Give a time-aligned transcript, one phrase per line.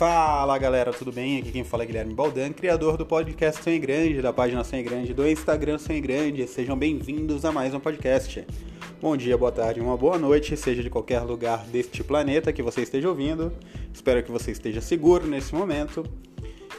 [0.00, 1.36] Fala galera, tudo bem?
[1.36, 5.12] Aqui quem fala é Guilherme Baldan, criador do podcast Sonho Grande, da página Sonho Grande,
[5.12, 6.46] do Instagram Sonho Grande.
[6.46, 8.46] Sejam bem-vindos a mais um podcast.
[8.98, 12.80] Bom dia, boa tarde, uma boa noite, seja de qualquer lugar deste planeta que você
[12.80, 13.52] esteja ouvindo.
[13.92, 16.02] Espero que você esteja seguro nesse momento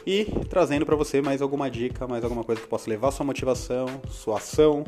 [0.04, 3.86] e trazendo para você mais alguma dica, mais alguma coisa que possa levar sua motivação,
[4.10, 4.82] sua ação,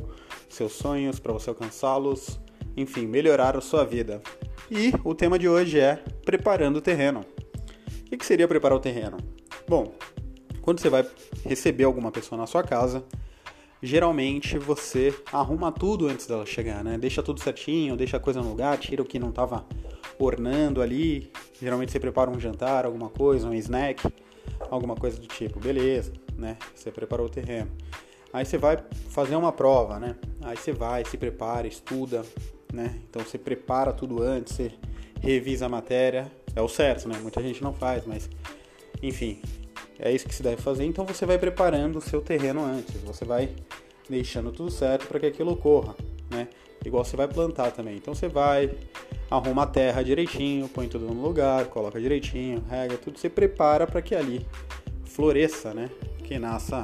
[0.49, 2.41] seus sonhos para você alcançá-los,
[2.77, 4.21] enfim, melhorar a sua vida.
[4.69, 7.25] E o tema de hoje é preparando o terreno.
[8.15, 9.17] O que seria preparar o terreno?
[9.69, 9.93] Bom,
[10.63, 11.05] quando você vai
[11.45, 13.05] receber alguma pessoa na sua casa,
[13.83, 16.97] geralmente você arruma tudo antes dela chegar, né?
[16.97, 19.67] Deixa tudo certinho, deixa a coisa no lugar, tira o que não estava
[20.19, 21.31] ornando ali.
[21.61, 24.09] Geralmente você prepara um jantar, alguma coisa, um snack
[24.71, 26.57] alguma coisa do tipo, beleza, né?
[26.75, 27.71] Você preparou o terreno.
[28.33, 28.79] Aí você vai
[29.11, 30.17] fazer uma prova, né?
[30.43, 32.25] Aí você vai, se prepara, estuda,
[32.73, 33.01] né?
[33.09, 34.73] Então você prepara tudo antes, você
[35.21, 37.19] revisa a matéria, é o certo, né?
[37.21, 38.29] Muita gente não faz, mas
[39.03, 39.41] enfim,
[39.99, 40.85] é isso que se deve fazer.
[40.85, 43.51] Então você vai preparando o seu terreno antes, você vai
[44.09, 45.95] deixando tudo certo para que aquilo ocorra,
[46.31, 46.49] né?
[46.85, 47.97] Igual você vai plantar também.
[47.97, 48.71] Então você vai,
[49.31, 54.03] arruma a terra direitinho, põe tudo no lugar, coloca direitinho, rega tudo, você prepara para
[54.03, 54.47] que ali
[55.05, 55.89] floresça, né?
[56.25, 56.83] Que nasça,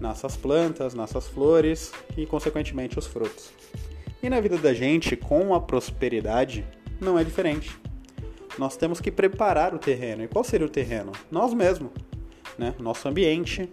[0.00, 3.52] nasça as plantas, nasça as flores e consequentemente os frutos.
[4.22, 6.66] E na vida da gente, com a prosperidade,
[7.00, 7.70] não é diferente.
[8.58, 10.22] Nós temos que preparar o terreno.
[10.22, 11.12] E qual seria o terreno?
[11.30, 11.90] Nós mesmos,
[12.58, 12.74] né?
[12.78, 13.70] Nosso ambiente,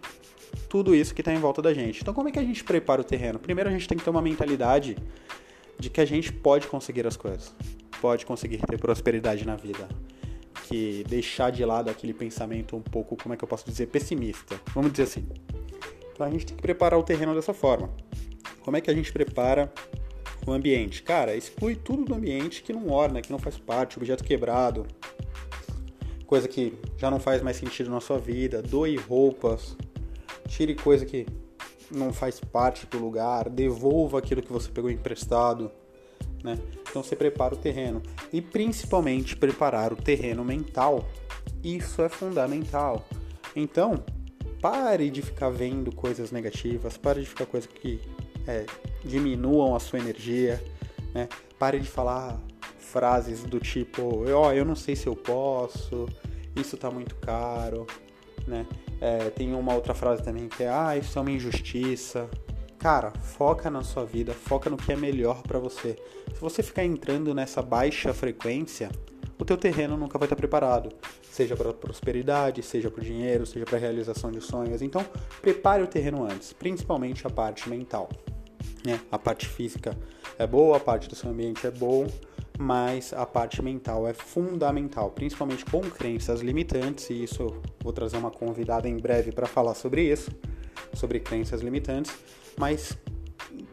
[0.69, 2.01] tudo isso que está em volta da gente.
[2.01, 3.39] Então, como é que a gente prepara o terreno?
[3.39, 4.97] Primeiro, a gente tem que ter uma mentalidade
[5.79, 7.53] de que a gente pode conseguir as coisas,
[8.01, 9.87] pode conseguir ter prosperidade na vida,
[10.67, 14.59] que deixar de lado aquele pensamento um pouco, como é que eu posso dizer, pessimista,
[14.73, 15.27] vamos dizer assim.
[16.13, 17.89] Então a gente tem que preparar o terreno dessa forma.
[18.61, 19.71] Como é que a gente prepara
[20.51, 21.03] o ambiente?
[21.03, 24.85] Cara, exclui tudo do ambiente que não orna, que não faz parte, objeto quebrado,
[26.25, 29.75] coisa que já não faz mais sentido na sua vida, doe roupas,
[30.47, 31.25] tire coisa que
[31.89, 35.71] não faz parte do lugar, devolva aquilo que você pegou emprestado,
[36.43, 36.57] né?
[36.89, 41.07] Então você prepara o terreno e principalmente preparar o terreno mental.
[41.63, 43.05] Isso é fundamental.
[43.55, 44.03] Então,
[44.61, 48.01] pare de ficar vendo coisas negativas, pare de ficar coisas que
[48.47, 48.65] é,
[49.03, 50.63] diminuam a sua energia,
[51.13, 51.27] né?
[51.57, 52.39] Pare de falar
[52.79, 56.07] frases do tipo, ó, oh, eu não sei se eu posso,
[56.55, 57.85] isso tá muito caro,
[58.47, 58.65] né?
[58.99, 62.29] É, tem uma outra frase também que é: Ah, isso é uma injustiça.
[62.79, 65.95] Cara, foca na sua vida, foca no que é melhor para você.
[66.33, 68.89] Se você ficar entrando nessa baixa frequência,
[69.39, 70.89] o teu terreno nunca vai estar preparado,
[71.23, 74.81] seja para prosperidade, seja para o dinheiro, seja para realização de sonhos.
[74.81, 75.03] Então,
[75.41, 78.09] prepare o terreno antes, principalmente a parte mental.
[78.87, 79.01] Né?
[79.11, 79.97] A parte física
[80.39, 82.07] é boa, a parte do seu ambiente é boa,
[82.57, 88.15] mas a parte mental é fundamental, principalmente com crenças limitantes, e isso eu vou trazer
[88.15, 90.31] uma convidada em breve para falar sobre isso,
[90.93, 92.15] sobre crenças limitantes,
[92.57, 92.97] mas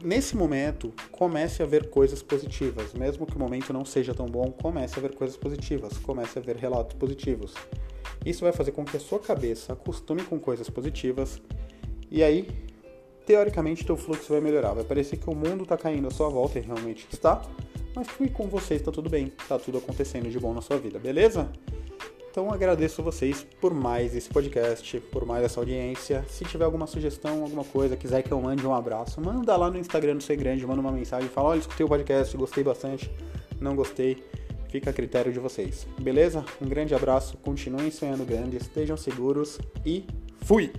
[0.02, 4.50] nesse momento comece a ver coisas positivas, mesmo que o momento não seja tão bom,
[4.50, 7.54] comece a ver coisas positivas, comece a ver relatos positivos.
[8.26, 11.40] Isso vai fazer com que a sua cabeça acostume com coisas positivas
[12.10, 12.48] e aí,
[13.24, 14.72] teoricamente, teu fluxo vai melhorar.
[14.72, 17.42] Vai parecer que o mundo está caindo à sua volta e realmente está,
[17.94, 20.98] mas que com vocês tá tudo bem, tá tudo acontecendo de bom na sua vida,
[20.98, 21.50] beleza?
[22.30, 26.24] Então agradeço vocês por mais esse podcast, por mais essa audiência.
[26.28, 29.78] Se tiver alguma sugestão, alguma coisa, quiser que eu mande um abraço, manda lá no
[29.78, 33.08] Instagram do Ser Grande, manda uma mensagem, fala, olha, escutei o podcast, gostei bastante,
[33.60, 34.20] não gostei,
[34.68, 35.86] fica a critério de vocês.
[36.00, 36.44] Beleza?
[36.60, 40.04] Um grande abraço, continuem sonhando grande, estejam seguros e
[40.42, 40.72] fui!